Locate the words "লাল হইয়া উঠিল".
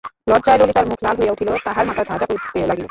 1.03-1.49